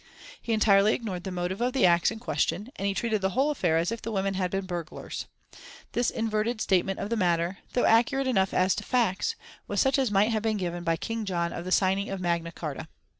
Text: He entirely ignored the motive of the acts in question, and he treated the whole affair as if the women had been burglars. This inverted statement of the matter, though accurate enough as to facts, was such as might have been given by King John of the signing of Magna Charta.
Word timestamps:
He 0.41 0.51
entirely 0.51 0.95
ignored 0.95 1.25
the 1.25 1.31
motive 1.31 1.61
of 1.61 1.73
the 1.73 1.85
acts 1.85 2.09
in 2.09 2.17
question, 2.17 2.69
and 2.75 2.87
he 2.87 2.93
treated 2.95 3.21
the 3.21 3.29
whole 3.37 3.51
affair 3.51 3.77
as 3.77 3.91
if 3.91 4.01
the 4.01 4.11
women 4.11 4.33
had 4.33 4.49
been 4.49 4.65
burglars. 4.65 5.27
This 5.91 6.09
inverted 6.09 6.59
statement 6.59 6.99
of 6.99 7.11
the 7.11 7.15
matter, 7.15 7.59
though 7.73 7.85
accurate 7.85 8.25
enough 8.25 8.51
as 8.51 8.73
to 8.73 8.83
facts, 8.83 9.35
was 9.67 9.79
such 9.79 9.99
as 9.99 10.09
might 10.09 10.31
have 10.31 10.41
been 10.41 10.57
given 10.57 10.83
by 10.83 10.97
King 10.97 11.23
John 11.23 11.53
of 11.53 11.65
the 11.65 11.71
signing 11.71 12.09
of 12.09 12.19
Magna 12.19 12.51
Charta. 12.51 12.87